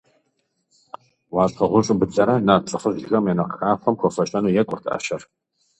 [1.33, 5.21] Уащхъуэ гъущӏу быдэрэ, нарт лӏыхъужьхэм я нэхъ хахуэм хуэфэщэну екӏурт ӏэщэр.